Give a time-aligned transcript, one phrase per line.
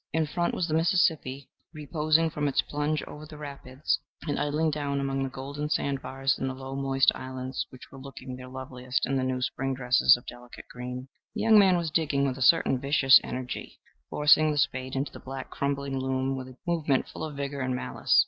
[0.13, 4.99] In front was the Mississippi, reposing from its plunge over the rapids, and idling down
[4.99, 9.15] among the golden sandbars and the low, moist islands, which were looking their loveliest in
[9.15, 11.07] their new spring dresses of delicate green.
[11.35, 13.79] The young man was digging with a certain vicious energy,
[14.09, 17.75] forcing the spade into the black crumbling loam with a movement full of vigor and
[17.75, 18.19] malice.